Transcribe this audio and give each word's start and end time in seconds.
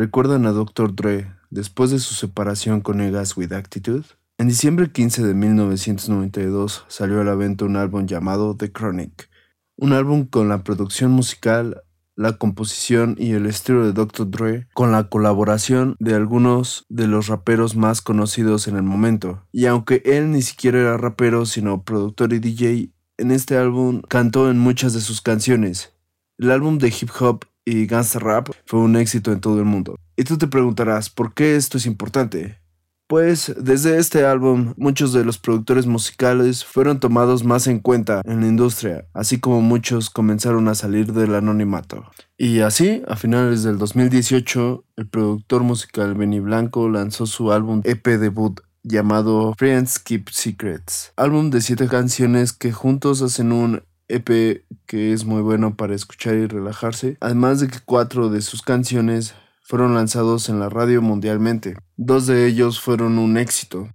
¿Recuerdan 0.00 0.46
a 0.46 0.52
Dr. 0.52 0.94
Dre 0.94 1.30
después 1.50 1.90
de 1.90 1.98
su 1.98 2.14
separación 2.14 2.80
con 2.80 3.02
Egas 3.02 3.36
with 3.36 3.52
Attitude? 3.52 4.06
En 4.38 4.48
diciembre 4.48 4.90
15 4.90 5.26
de 5.26 5.34
1992 5.34 6.86
salió 6.88 7.20
a 7.20 7.24
la 7.24 7.34
venta 7.34 7.66
un 7.66 7.76
álbum 7.76 8.06
llamado 8.06 8.56
The 8.56 8.72
Chronic, 8.72 9.28
un 9.76 9.92
álbum 9.92 10.24
con 10.24 10.48
la 10.48 10.64
producción 10.64 11.10
musical, 11.10 11.82
la 12.16 12.38
composición 12.38 13.14
y 13.18 13.32
el 13.32 13.44
estilo 13.44 13.84
de 13.84 13.92
Dr. 13.92 14.30
Dre, 14.30 14.68
con 14.72 14.90
la 14.90 15.10
colaboración 15.10 15.96
de 15.98 16.14
algunos 16.14 16.86
de 16.88 17.06
los 17.06 17.26
raperos 17.26 17.76
más 17.76 18.00
conocidos 18.00 18.68
en 18.68 18.76
el 18.76 18.82
momento. 18.84 19.44
Y 19.52 19.66
aunque 19.66 20.00
él 20.06 20.30
ni 20.30 20.40
siquiera 20.40 20.78
era 20.78 20.96
rapero, 20.96 21.44
sino 21.44 21.82
productor 21.82 22.32
y 22.32 22.38
DJ, 22.38 22.90
en 23.18 23.30
este 23.32 23.58
álbum 23.58 24.00
cantó 24.08 24.50
en 24.50 24.58
muchas 24.58 24.94
de 24.94 25.02
sus 25.02 25.20
canciones. 25.20 25.92
El 26.38 26.52
álbum 26.52 26.78
de 26.78 26.88
hip 26.88 27.10
hop 27.20 27.44
y 27.70 27.86
gangsta 27.86 28.18
rap 28.18 28.48
fue 28.66 28.80
un 28.80 28.96
éxito 28.96 29.30
en 29.32 29.40
todo 29.40 29.58
el 29.60 29.64
mundo. 29.64 29.94
Y 30.16 30.24
tú 30.24 30.36
te 30.36 30.48
preguntarás, 30.48 31.08
¿por 31.08 31.34
qué 31.34 31.54
esto 31.54 31.78
es 31.78 31.86
importante? 31.86 32.58
Pues 33.06 33.52
desde 33.58 33.98
este 33.98 34.24
álbum 34.24 34.74
muchos 34.76 35.12
de 35.12 35.24
los 35.24 35.38
productores 35.38 35.86
musicales 35.86 36.64
fueron 36.64 37.00
tomados 37.00 37.44
más 37.44 37.66
en 37.66 37.80
cuenta 37.80 38.22
en 38.24 38.40
la 38.40 38.46
industria, 38.46 39.06
así 39.14 39.38
como 39.38 39.60
muchos 39.60 40.10
comenzaron 40.10 40.68
a 40.68 40.74
salir 40.74 41.12
del 41.12 41.34
anonimato. 41.34 42.04
Y 42.36 42.60
así, 42.60 43.02
a 43.08 43.16
finales 43.16 43.62
del 43.62 43.78
2018, 43.78 44.84
el 44.96 45.08
productor 45.08 45.62
musical 45.62 46.14
Benny 46.14 46.40
Blanco 46.40 46.88
lanzó 46.88 47.26
su 47.26 47.52
álbum 47.52 47.82
EP 47.84 48.06
debut 48.06 48.60
llamado 48.82 49.54
Friends 49.58 49.98
Keep 49.98 50.30
Secrets, 50.30 51.12
álbum 51.16 51.50
de 51.50 51.60
siete 51.60 51.86
canciones 51.88 52.52
que 52.52 52.72
juntos 52.72 53.22
hacen 53.22 53.52
un 53.52 53.82
EP 54.10 54.64
que 54.86 55.12
es 55.12 55.24
muy 55.24 55.40
bueno 55.40 55.76
para 55.76 55.94
escuchar 55.94 56.34
y 56.34 56.46
relajarse, 56.46 57.16
además 57.20 57.60
de 57.60 57.68
que 57.68 57.78
cuatro 57.84 58.28
de 58.28 58.42
sus 58.42 58.62
canciones 58.62 59.34
fueron 59.62 59.94
lanzados 59.94 60.48
en 60.48 60.58
la 60.58 60.68
radio 60.68 61.00
mundialmente. 61.00 61.76
Dos 61.96 62.26
de 62.26 62.46
ellos 62.46 62.80
fueron 62.80 63.18
un 63.18 63.38
éxito. 63.38 63.88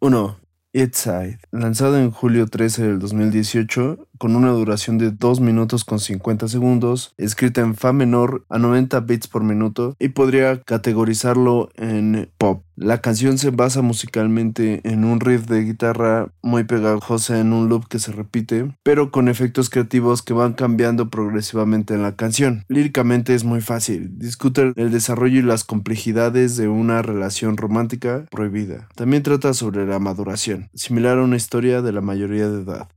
1. 0.00 0.40
It's 0.72 0.98
Side, 0.98 1.38
lanzado 1.50 1.98
en 1.98 2.10
julio 2.10 2.46
13 2.46 2.82
del 2.82 2.98
2018, 2.98 4.07
con 4.18 4.36
una 4.36 4.50
duración 4.50 4.98
de 4.98 5.10
2 5.10 5.40
minutos 5.40 5.84
con 5.84 6.00
50 6.00 6.48
segundos, 6.48 7.14
escrita 7.16 7.60
en 7.60 7.74
Fa 7.74 7.92
menor 7.92 8.44
a 8.48 8.58
90 8.58 9.00
bits 9.00 9.28
por 9.28 9.42
minuto 9.42 9.96
y 9.98 10.08
podría 10.08 10.60
categorizarlo 10.62 11.70
en 11.76 12.30
pop. 12.36 12.62
La 12.80 13.00
canción 13.00 13.38
se 13.38 13.50
basa 13.50 13.82
musicalmente 13.82 14.80
en 14.84 15.04
un 15.04 15.18
riff 15.18 15.46
de 15.46 15.64
guitarra 15.64 16.28
muy 16.42 16.62
pegajoso 16.62 17.34
en 17.34 17.52
un 17.52 17.68
loop 17.68 17.88
que 17.88 17.98
se 17.98 18.12
repite, 18.12 18.72
pero 18.84 19.10
con 19.10 19.28
efectos 19.28 19.68
creativos 19.68 20.22
que 20.22 20.32
van 20.32 20.52
cambiando 20.52 21.10
progresivamente 21.10 21.94
en 21.94 22.02
la 22.02 22.14
canción. 22.14 22.64
Líricamente 22.68 23.34
es 23.34 23.42
muy 23.42 23.62
fácil, 23.62 24.16
discute 24.18 24.74
el 24.76 24.92
desarrollo 24.92 25.40
y 25.40 25.42
las 25.42 25.64
complejidades 25.64 26.56
de 26.56 26.68
una 26.68 27.02
relación 27.02 27.56
romántica 27.56 28.26
prohibida. 28.30 28.88
También 28.94 29.24
trata 29.24 29.54
sobre 29.54 29.84
la 29.84 29.98
maduración, 29.98 30.70
similar 30.72 31.18
a 31.18 31.24
una 31.24 31.36
historia 31.36 31.82
de 31.82 31.92
la 31.92 32.00
mayoría 32.00 32.48
de 32.48 32.62
edad. 32.62 32.88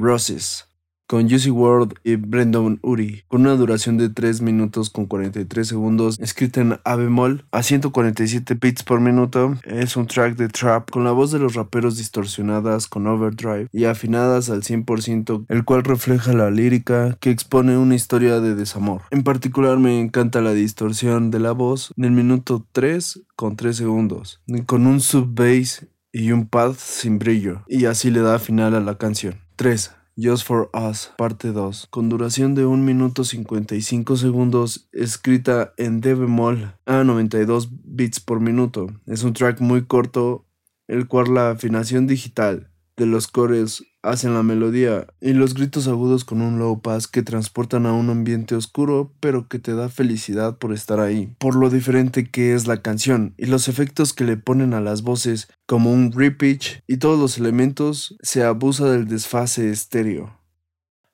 Roses 0.00 0.70
con 1.10 1.28
Juicy 1.28 1.50
World 1.50 1.94
y 2.04 2.14
Brendan 2.14 2.78
Uri, 2.82 3.24
con 3.26 3.40
una 3.40 3.56
duración 3.56 3.98
de 3.98 4.10
3 4.10 4.42
minutos 4.42 4.90
con 4.90 5.06
43 5.06 5.66
segundos, 5.66 6.20
escrita 6.20 6.60
en 6.60 6.78
A 6.84 6.94
bemol 6.94 7.44
a 7.50 7.64
147 7.64 8.54
bits 8.54 8.84
por 8.84 9.00
minuto. 9.00 9.56
Es 9.64 9.96
un 9.96 10.06
track 10.06 10.36
de 10.36 10.46
trap 10.46 10.88
con 10.88 11.02
la 11.02 11.10
voz 11.10 11.32
de 11.32 11.40
los 11.40 11.54
raperos 11.54 11.96
distorsionadas 11.96 12.86
con 12.86 13.08
overdrive 13.08 13.66
y 13.72 13.86
afinadas 13.86 14.50
al 14.50 14.62
100%, 14.62 15.46
el 15.48 15.64
cual 15.64 15.82
refleja 15.82 16.32
la 16.32 16.48
lírica 16.52 17.16
que 17.18 17.30
expone 17.30 17.76
una 17.76 17.96
historia 17.96 18.38
de 18.38 18.54
desamor. 18.54 19.02
En 19.10 19.24
particular 19.24 19.80
me 19.80 19.98
encanta 19.98 20.40
la 20.40 20.52
distorsión 20.52 21.32
de 21.32 21.40
la 21.40 21.50
voz 21.50 21.92
en 21.96 22.04
el 22.04 22.12
minuto 22.12 22.64
3 22.70 23.22
con 23.34 23.56
3 23.56 23.76
segundos, 23.76 24.40
con 24.66 24.86
un 24.86 25.00
sub 25.00 25.34
bass 25.34 25.88
y 26.12 26.30
un 26.30 26.46
pad 26.46 26.74
sin 26.78 27.18
brillo, 27.18 27.64
y 27.66 27.86
así 27.86 28.12
le 28.12 28.20
da 28.20 28.38
final 28.38 28.76
a 28.76 28.80
la 28.80 28.96
canción. 28.96 29.49
3. 29.60 29.90
Just 30.16 30.46
for 30.46 30.70
Us, 30.72 31.12
parte 31.18 31.52
2, 31.52 31.88
con 31.90 32.08
duración 32.08 32.54
de 32.54 32.64
1 32.64 32.82
minuto 32.82 33.24
55 33.24 34.16
segundos, 34.16 34.88
escrita 34.90 35.74
en 35.76 36.00
D 36.00 36.14
bemol 36.14 36.72
a 36.86 37.04
92 37.04 37.68
bits 37.84 38.20
por 38.20 38.40
minuto. 38.40 38.86
Es 39.06 39.22
un 39.22 39.34
track 39.34 39.60
muy 39.60 39.84
corto, 39.84 40.46
el 40.88 41.08
cual 41.08 41.34
la 41.34 41.50
afinación 41.50 42.06
digital 42.06 42.69
de 43.00 43.06
los 43.06 43.28
cores 43.28 43.82
hacen 44.02 44.34
la 44.34 44.42
melodía 44.42 45.06
y 45.22 45.32
los 45.32 45.54
gritos 45.54 45.88
agudos 45.88 46.26
con 46.26 46.42
un 46.42 46.58
low 46.58 46.82
pass 46.82 47.08
que 47.08 47.22
transportan 47.22 47.86
a 47.86 47.94
un 47.94 48.10
ambiente 48.10 48.54
oscuro 48.54 49.14
pero 49.20 49.48
que 49.48 49.58
te 49.58 49.74
da 49.74 49.88
felicidad 49.88 50.58
por 50.58 50.74
estar 50.74 51.00
ahí, 51.00 51.34
por 51.38 51.56
lo 51.56 51.70
diferente 51.70 52.30
que 52.30 52.54
es 52.54 52.66
la 52.66 52.82
canción 52.82 53.32
y 53.38 53.46
los 53.46 53.68
efectos 53.68 54.12
que 54.12 54.24
le 54.24 54.36
ponen 54.36 54.74
a 54.74 54.82
las 54.82 55.00
voces 55.00 55.48
como 55.64 55.90
un 55.90 56.12
repitch 56.12 56.82
y 56.86 56.98
todos 56.98 57.18
los 57.18 57.38
elementos 57.38 58.18
se 58.20 58.44
abusa 58.44 58.84
del 58.90 59.08
desfase 59.08 59.70
estéreo. 59.70 60.38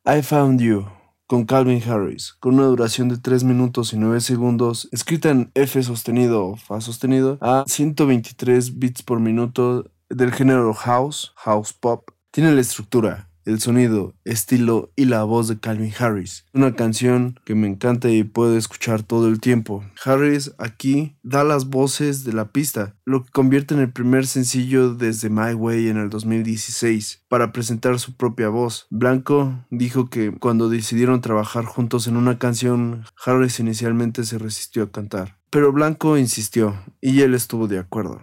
I 0.04 0.22
Found 0.22 0.60
You 0.60 0.86
con 1.28 1.44
Calvin 1.44 1.82
Harris, 1.88 2.34
con 2.41 2.54
una 2.54 2.66
duración 2.66 3.08
de 3.08 3.19
3 3.19 3.44
minutos 3.44 3.92
y 3.92 3.96
9 3.96 4.20
segundos, 4.20 4.88
escrita 4.91 5.30
en 5.30 5.50
F 5.54 5.80
sostenido 5.84 6.46
o 6.46 6.56
Fa 6.56 6.80
sostenido 6.80 7.38
a 7.41 7.64
123 7.66 8.78
bits 8.78 9.02
por 9.02 9.20
minuto 9.20 9.91
del 10.09 10.33
género 10.33 10.72
house, 10.75 11.33
house 11.37 11.72
pop, 11.72 12.11
tiene 12.31 12.53
la 12.53 12.61
estructura, 12.61 13.28
el 13.47 13.61
sonido, 13.61 14.15
estilo 14.25 14.93
y 14.97 15.05
la 15.05 15.22
voz 15.22 15.49
de 15.49 15.59
Calvin 15.59 15.93
Harris. 15.99 16.44
Una 16.53 16.75
canción 16.75 17.39
que 17.44 17.55
me 17.55 17.69
encanta 17.69 18.11
y 18.11 18.25
puedo 18.25 18.59
escuchar 18.59 19.05
todo 19.05 19.28
el 19.28 19.41
tiempo. 19.41 19.84
Harris 20.05 20.53
aquí 20.59 21.17
da 21.22 21.44
las 21.44 21.67
voces 21.71 22.25
de 22.25 22.33
la 22.33 22.50
pista, 22.50 22.97
lo 23.05 23.25
que 23.25 23.31
convierte 23.31 23.75
en 23.75 23.81
el 23.81 23.93
primer 23.93 24.27
sencillo 24.27 24.94
desde 24.94 25.31
My 25.31 25.55
Way 25.55 25.89
en 25.89 25.97
el 25.97 26.11
2016 26.11 27.25
para 27.28 27.53
presentar 27.53 27.99
su 28.00 28.17
propia 28.17 28.49
voz. 28.49 28.87
Blanco 28.91 29.65
dijo 29.71 30.11
que 30.11 30.33
cuando 30.33 30.69
decidieron 30.69 31.21
trabajar 31.21 31.65
juntos 31.65 32.09
en 32.09 32.17
una 32.17 32.38
canción, 32.38 33.05
Harris 33.25 33.61
inicialmente 33.61 34.25
se 34.25 34.38
resistió 34.38 34.83
a 34.83 34.91
cantar. 34.91 35.38
Pero 35.50 35.73
Blanco 35.73 36.19
insistió 36.19 36.77
y 37.00 37.21
él 37.21 37.33
estuvo 37.33 37.69
de 37.69 37.78
acuerdo. 37.78 38.21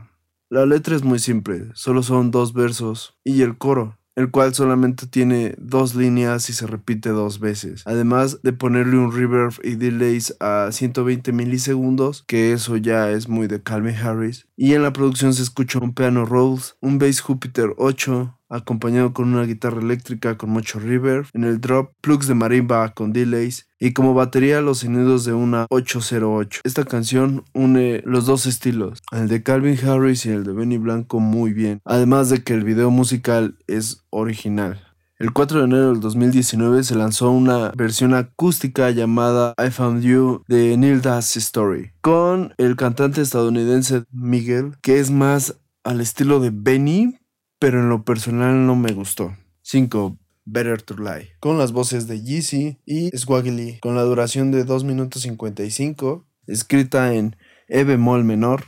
La 0.53 0.67
letra 0.67 0.95
es 0.95 1.03
muy 1.03 1.17
simple, 1.17 1.71
solo 1.73 2.03
son 2.03 2.29
dos 2.29 2.53
versos 2.53 3.17
y 3.23 3.41
el 3.41 3.57
coro, 3.57 3.97
el 4.15 4.29
cual 4.29 4.53
solamente 4.53 5.07
tiene 5.07 5.55
dos 5.57 5.95
líneas 5.95 6.47
y 6.47 6.53
se 6.53 6.67
repite 6.67 7.09
dos 7.09 7.39
veces. 7.39 7.81
Además 7.87 8.39
de 8.43 8.53
ponerle 8.53 8.99
un 8.99 9.11
reverb 9.11 9.53
y 9.63 9.77
delays 9.77 10.35
a 10.39 10.69
120 10.71 11.31
milisegundos, 11.31 12.23
que 12.27 12.53
eso 12.53 12.77
ya 12.77 13.09
es 13.09 13.27
muy 13.27 13.47
de 13.47 13.63
Calvin 13.63 13.95
Harris. 13.95 14.45
Y 14.55 14.75
en 14.75 14.83
la 14.83 14.93
producción 14.93 15.33
se 15.33 15.41
escucha 15.41 15.79
un 15.79 15.95
piano 15.95 16.23
Rolls, 16.23 16.77
un 16.81 16.99
bass 16.99 17.19
Jupiter 17.19 17.73
8, 17.77 18.37
acompañado 18.53 19.13
con 19.13 19.33
una 19.33 19.43
guitarra 19.43 19.81
eléctrica 19.81 20.37
con 20.37 20.51
mucho 20.51 20.79
reverb, 20.79 21.27
en 21.33 21.43
el 21.43 21.59
drop 21.59 21.91
plugs 22.01 22.27
de 22.27 22.35
marimba 22.35 22.93
con 22.93 23.11
delays 23.13 23.67
y 23.79 23.93
como 23.93 24.13
batería 24.13 24.61
los 24.61 24.79
sonidos 24.79 25.25
de 25.25 25.33
una 25.33 25.65
808. 25.69 26.61
Esta 26.63 26.85
canción 26.85 27.43
une 27.53 28.01
los 28.05 28.25
dos 28.25 28.45
estilos, 28.45 29.01
el 29.11 29.27
de 29.27 29.43
Calvin 29.43 29.77
Harris 29.85 30.25
y 30.25 30.29
el 30.29 30.43
de 30.43 30.53
Benny 30.53 30.77
Blanco 30.77 31.19
muy 31.19 31.53
bien, 31.53 31.81
además 31.83 32.29
de 32.29 32.43
que 32.43 32.53
el 32.53 32.63
video 32.63 32.91
musical 32.91 33.57
es 33.67 34.03
original. 34.09 34.79
El 35.19 35.31
4 35.31 35.59
de 35.59 35.65
enero 35.65 35.87
del 35.89 35.99
2019 36.01 36.83
se 36.83 36.95
lanzó 36.95 37.31
una 37.31 37.71
versión 37.77 38.13
acústica 38.13 38.89
llamada 38.91 39.53
I 39.57 39.69
Found 39.69 40.03
You 40.03 40.43
de 40.47 40.75
Neil 40.75 41.01
Das 41.01 41.37
Story 41.37 41.91
con 42.01 42.53
el 42.57 42.75
cantante 42.75 43.21
estadounidense 43.21 44.03
Miguel, 44.11 44.75
que 44.81 44.99
es 44.99 45.11
más 45.11 45.59
al 45.83 46.01
estilo 46.01 46.39
de 46.39 46.51
Benny, 46.53 47.19
pero 47.63 47.79
en 47.79 47.87
lo 47.87 48.03
personal 48.03 48.67
no 48.67 48.75
me 48.75 48.91
gustó. 48.91 49.37
5. 49.61 50.19
Better 50.43 50.81
to 50.81 50.95
Lie, 50.97 51.29
con 51.39 51.57
las 51.57 51.71
voces 51.71 52.07
de 52.07 52.21
Yeezy 52.21 52.81
y 52.85 53.09
Swaggly, 53.17 53.79
con 53.79 53.95
la 53.95 54.01
duración 54.01 54.51
de 54.51 54.65
2 54.65 54.83
minutos 54.83 55.21
55, 55.21 56.27
escrita 56.45 57.13
en 57.13 57.37
E 57.69 57.85
bemol 57.85 58.25
menor 58.25 58.65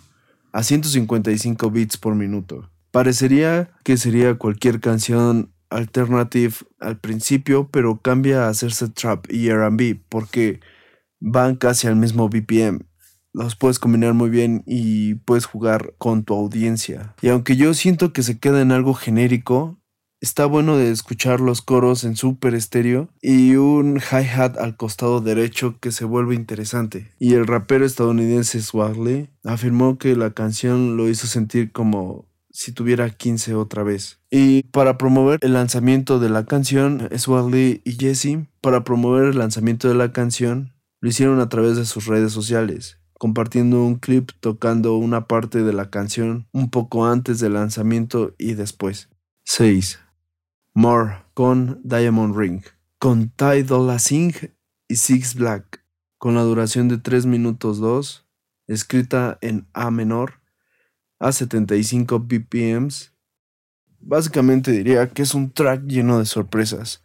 a 0.54 0.64
155 0.64 1.70
bits 1.72 1.98
por 1.98 2.16
minuto. 2.16 2.72
Parecería 2.92 3.70
que 3.84 3.98
sería 3.98 4.36
cualquier 4.36 4.80
canción 4.80 5.52
alternative 5.70 6.54
al 6.80 6.98
principio, 6.98 7.68
pero 7.70 8.00
cambia 8.02 8.46
a 8.46 8.50
hacerse 8.50 8.88
trap 8.88 9.30
y 9.30 9.52
RB 9.52 10.00
porque 10.08 10.62
van 11.20 11.58
casi 11.58 11.88
al 11.88 11.98
mismo 11.98 12.30
BPM 12.30 12.86
los 13.36 13.56
puedes 13.56 13.80
combinar 13.80 14.14
muy 14.14 14.30
bien 14.30 14.64
y 14.66 15.16
puedes 15.16 15.46
jugar 15.46 15.94
con 15.98 16.24
tu 16.24 16.34
audiencia. 16.34 17.16
Y 17.22 17.30
aunque 17.30 17.56
yo 17.56 17.74
siento 17.74 18.14
que 18.14 18.24
se 18.24 18.40
queda 18.40 18.62
en 18.62 18.72
algo 18.72 18.94
genérico, 18.94 19.78
está 20.22 20.46
bueno 20.46 20.78
de 20.78 20.92
escuchar 20.92 21.42
los 21.42 21.62
coros 21.62 22.04
en 22.04 22.16
super 22.16 22.56
estéreo 22.56 23.10
y 23.22 23.56
un 23.56 23.98
hi-hat 23.98 24.58
al 24.58 24.78
costado 24.78 25.22
derecho 25.22 25.80
que 25.80 25.92
se 25.92 26.06
vuelve 26.06 26.34
interesante. 26.34 27.12
Y 27.20 27.34
el 27.34 27.46
rapero 27.46 27.86
estadounidense 27.86 28.62
Swagley 28.62 29.30
afirmó 29.44 29.98
que 29.98 30.16
la 30.16 30.32
canción 30.32 30.96
lo 30.96 31.10
hizo 31.10 31.28
sentir 31.28 31.72
como 31.72 32.28
si 32.52 32.72
tuviera 32.72 33.10
15 33.10 33.54
otra 33.56 33.84
vez. 33.84 34.20
Y 34.32 34.64
para 34.64 34.98
promover 34.98 35.40
el 35.42 35.54
lanzamiento 35.54 36.20
de 36.20 36.30
la 36.30 36.46
canción, 36.46 37.10
Swagley 37.16 37.82
y 37.84 37.94
Jesse, 37.94 38.48
para 38.62 38.86
promover 38.86 39.26
el 39.26 39.38
lanzamiento 39.38 39.90
de 39.90 39.96
la 39.96 40.14
canción, 40.14 40.74
lo 41.02 41.10
hicieron 41.10 41.42
a 41.42 41.50
través 41.50 41.76
de 41.76 41.86
sus 41.86 42.06
redes 42.06 42.32
sociales, 42.32 42.98
compartiendo 43.18 43.84
un 43.84 43.96
clip 43.96 44.32
tocando 44.40 44.98
una 44.98 45.28
parte 45.28 45.64
de 45.64 45.74
la 45.74 45.90
canción 45.90 46.48
un 46.52 46.70
poco 46.70 47.06
antes 47.06 47.40
del 47.40 47.54
lanzamiento 47.54 48.36
y 48.38 48.54
después. 48.54 49.10
6. 49.44 50.00
More 50.74 51.24
con 51.34 51.80
Diamond 51.84 52.36
Ring, 52.38 52.62
con 53.00 53.30
Ty 53.30 53.64
Dolla 53.64 54.00
Singh 54.00 54.54
y 54.88 54.96
Six 54.98 55.36
Black, 55.36 55.84
con 56.18 56.36
la 56.36 56.42
duración 56.42 56.88
de 56.88 56.98
3 56.98 57.26
minutos 57.26 57.80
2, 57.80 58.26
escrita 58.68 59.38
en 59.42 59.68
A 59.74 59.92
menor, 59.92 60.42
a 61.20 61.32
75 61.32 62.20
BPMs. 62.20 63.14
Básicamente 64.00 64.72
diría 64.72 65.10
que 65.10 65.22
es 65.22 65.34
un 65.34 65.52
track 65.52 65.86
lleno 65.86 66.20
de 66.20 66.26
sorpresas. 66.26 67.04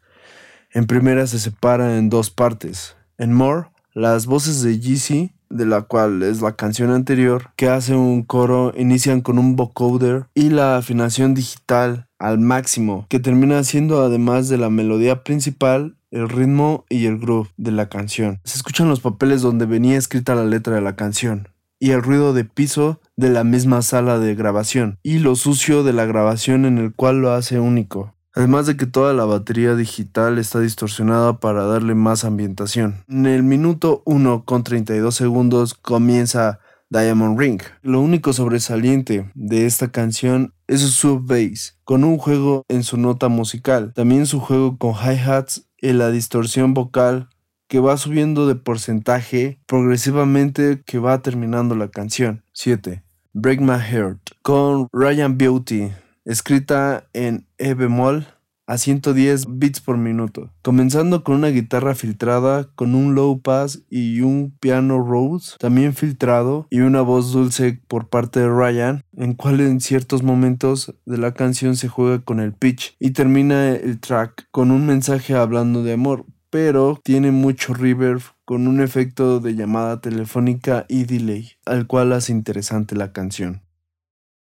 En 0.72 0.86
primera 0.86 1.26
se 1.26 1.38
separa 1.38 1.96
en 1.98 2.10
dos 2.10 2.30
partes. 2.30 2.96
En 3.18 3.32
More, 3.32 3.68
las 3.92 4.26
voces 4.26 4.62
de 4.62 4.78
Yeezy, 4.78 5.32
de 5.50 5.66
la 5.66 5.82
cual 5.82 6.22
es 6.22 6.40
la 6.40 6.56
canción 6.56 6.90
anterior, 6.90 7.50
que 7.56 7.68
hace 7.68 7.94
un 7.94 8.22
coro, 8.22 8.72
inician 8.76 9.20
con 9.20 9.38
un 9.38 9.56
vocoder 9.56 10.26
y 10.34 10.50
la 10.50 10.76
afinación 10.76 11.34
digital 11.34 12.08
al 12.18 12.38
máximo, 12.38 13.06
que 13.08 13.20
termina 13.20 13.62
siendo 13.64 14.02
además 14.02 14.48
de 14.48 14.58
la 14.58 14.70
melodía 14.70 15.24
principal 15.24 15.96
el 16.10 16.28
ritmo 16.28 16.84
y 16.88 17.06
el 17.06 17.18
groove 17.18 17.50
de 17.56 17.72
la 17.72 17.88
canción. 17.88 18.40
Se 18.44 18.56
escuchan 18.56 18.88
los 18.88 19.00
papeles 19.00 19.42
donde 19.42 19.66
venía 19.66 19.98
escrita 19.98 20.34
la 20.34 20.44
letra 20.44 20.74
de 20.74 20.80
la 20.80 20.96
canción 20.96 21.48
y 21.78 21.92
el 21.92 22.02
ruido 22.02 22.32
de 22.34 22.44
piso 22.44 23.00
de 23.16 23.30
la 23.30 23.44
misma 23.44 23.82
sala 23.82 24.18
de 24.18 24.34
grabación 24.34 24.98
y 25.02 25.18
lo 25.18 25.34
sucio 25.34 25.82
de 25.82 25.92
la 25.92 26.04
grabación 26.04 26.64
en 26.64 26.78
el 26.78 26.94
cual 26.94 27.20
lo 27.20 27.32
hace 27.32 27.58
único. 27.58 28.14
Además 28.34 28.66
de 28.66 28.76
que 28.76 28.86
toda 28.86 29.12
la 29.12 29.24
batería 29.24 29.74
digital 29.74 30.38
está 30.38 30.60
distorsionada 30.60 31.40
para 31.40 31.64
darle 31.64 31.94
más 31.94 32.24
ambientación. 32.24 33.04
En 33.08 33.26
el 33.26 33.42
minuto 33.42 34.02
1 34.06 34.44
con 34.44 34.62
32 34.62 35.14
segundos 35.14 35.74
comienza 35.74 36.60
Diamond 36.90 37.38
Ring. 37.38 37.60
Lo 37.82 38.00
único 38.00 38.32
sobresaliente 38.32 39.30
de 39.34 39.66
esta 39.66 39.90
canción 39.90 40.54
es 40.66 40.80
su 40.80 40.88
sub 40.88 41.26
bass, 41.26 41.78
con 41.84 42.04
un 42.04 42.18
juego 42.18 42.64
en 42.68 42.84
su 42.84 42.96
nota 42.96 43.28
musical, 43.28 43.92
también 43.94 44.26
su 44.26 44.40
juego 44.40 44.76
con 44.78 44.94
hi-hats 44.94 45.68
y 45.80 45.92
la 45.92 46.10
distorsión 46.10 46.74
vocal 46.74 47.28
que 47.68 47.78
va 47.78 47.96
subiendo 47.96 48.48
de 48.48 48.56
porcentaje 48.56 49.60
progresivamente 49.66 50.82
que 50.84 50.98
va 50.98 51.22
terminando 51.22 51.76
la 51.76 51.88
canción. 51.88 52.44
7. 52.52 53.04
Break 53.32 53.60
My 53.60 53.78
Heart 53.78 54.18
con 54.42 54.88
Ryan 54.92 55.38
Beauty 55.38 55.90
escrita 56.24 57.08
en 57.12 57.46
E 57.58 57.74
bemol 57.74 58.26
a 58.70 58.78
110 58.78 59.58
bits 59.58 59.80
por 59.80 59.98
minuto, 59.98 60.52
comenzando 60.62 61.24
con 61.24 61.34
una 61.34 61.48
guitarra 61.48 61.96
filtrada 61.96 62.70
con 62.76 62.94
un 62.94 63.16
low 63.16 63.40
pass 63.40 63.82
y 63.90 64.20
un 64.20 64.56
piano 64.60 65.04
Rose 65.04 65.56
también 65.58 65.92
filtrado 65.92 66.68
y 66.70 66.78
una 66.78 67.00
voz 67.00 67.32
dulce 67.32 67.80
por 67.88 68.08
parte 68.08 68.38
de 68.38 68.48
Ryan, 68.48 69.02
en 69.16 69.34
cual 69.34 69.60
en 69.60 69.80
ciertos 69.80 70.22
momentos 70.22 70.94
de 71.04 71.18
la 71.18 71.34
canción 71.34 71.74
se 71.74 71.88
juega 71.88 72.20
con 72.20 72.38
el 72.38 72.52
pitch 72.52 72.94
y 73.00 73.10
termina 73.10 73.70
el 73.70 73.98
track 73.98 74.46
con 74.52 74.70
un 74.70 74.86
mensaje 74.86 75.34
hablando 75.34 75.82
de 75.82 75.94
amor, 75.94 76.24
pero 76.48 77.00
tiene 77.02 77.32
mucho 77.32 77.74
reverb 77.74 78.22
con 78.44 78.68
un 78.68 78.80
efecto 78.80 79.40
de 79.40 79.56
llamada 79.56 80.00
telefónica 80.00 80.86
y 80.88 81.06
delay, 81.06 81.54
al 81.66 81.88
cual 81.88 82.12
hace 82.12 82.30
interesante 82.30 82.94
la 82.94 83.12
canción. 83.12 83.62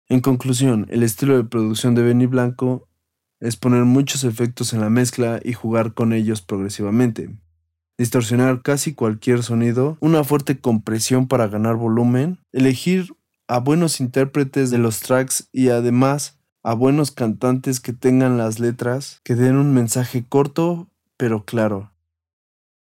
En 0.07 0.19
conclusión, 0.21 0.85
el 0.89 1.01
estilo 1.01 1.35
de 1.35 1.43
producción 1.43 1.95
de 1.95 2.03
Benny 2.03 2.27
Blanco 2.27 2.87
es 3.39 3.55
poner 3.55 3.85
muchos 3.85 4.23
efectos 4.23 4.73
en 4.73 4.81
la 4.81 4.89
mezcla 4.89 5.39
y 5.43 5.53
jugar 5.53 5.93
con 5.93 6.13
ellos 6.13 6.41
progresivamente. 6.41 7.35
Distorsionar 7.97 8.61
casi 8.61 8.93
cualquier 8.93 9.41
sonido, 9.41 9.97
una 10.01 10.23
fuerte 10.23 10.59
compresión 10.59 11.27
para 11.27 11.47
ganar 11.47 11.75
volumen, 11.75 12.39
elegir 12.51 13.15
a 13.47 13.59
buenos 13.59 13.99
intérpretes 13.99 14.69
de 14.69 14.77
los 14.77 14.99
tracks 14.99 15.49
y 15.51 15.69
además 15.69 16.37
a 16.61 16.73
buenos 16.73 17.11
cantantes 17.11 17.79
que 17.79 17.93
tengan 17.93 18.37
las 18.37 18.59
letras 18.59 19.21
que 19.23 19.35
den 19.35 19.55
un 19.55 19.73
mensaje 19.73 20.25
corto 20.27 20.87
pero 21.17 21.45
claro. 21.45 21.91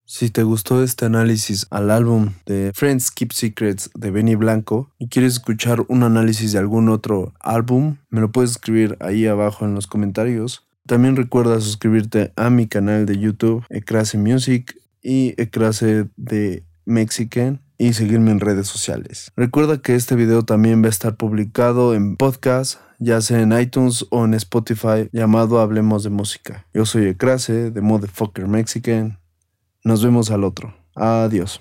Si 0.08 0.30
te 0.30 0.44
gustó 0.44 0.84
este 0.84 1.04
análisis 1.04 1.66
al 1.70 1.90
álbum 1.90 2.34
de 2.46 2.70
Friends 2.72 3.10
Keep 3.10 3.32
Secrets 3.32 3.90
de 3.92 4.12
Benny 4.12 4.36
Blanco 4.36 4.92
y 5.00 5.08
quieres 5.08 5.32
escuchar 5.32 5.84
un 5.88 6.04
análisis 6.04 6.52
de 6.52 6.60
algún 6.60 6.88
otro 6.90 7.34
álbum, 7.40 7.96
me 8.08 8.20
lo 8.20 8.30
puedes 8.30 8.52
escribir 8.52 8.96
ahí 9.00 9.26
abajo 9.26 9.64
en 9.64 9.74
los 9.74 9.88
comentarios. 9.88 10.64
También 10.86 11.16
recuerda 11.16 11.60
suscribirte 11.60 12.32
a 12.36 12.50
mi 12.50 12.68
canal 12.68 13.04
de 13.04 13.18
YouTube, 13.18 13.64
Ecrase 13.68 14.16
Music 14.16 14.80
y 15.02 15.34
Ecrase 15.42 16.08
de 16.16 16.62
Mexican 16.84 17.60
y 17.76 17.94
seguirme 17.94 18.30
en 18.30 18.38
redes 18.38 18.68
sociales. 18.68 19.32
Recuerda 19.34 19.82
que 19.82 19.96
este 19.96 20.14
video 20.14 20.44
también 20.44 20.84
va 20.84 20.86
a 20.86 20.90
estar 20.90 21.16
publicado 21.16 21.96
en 21.96 22.14
podcast, 22.14 22.78
ya 23.00 23.20
sea 23.20 23.40
en 23.40 23.58
iTunes 23.58 24.06
o 24.10 24.24
en 24.24 24.34
Spotify, 24.34 25.08
llamado 25.10 25.58
Hablemos 25.58 26.04
de 26.04 26.10
Música. 26.10 26.64
Yo 26.72 26.86
soy 26.86 27.06
Ecrase 27.06 27.72
de 27.72 27.80
Motherfucker 27.80 28.46
Mexican. 28.46 29.18
Nos 29.86 30.02
vemos 30.02 30.32
al 30.32 30.42
otro. 30.42 30.74
Adiós. 30.96 31.60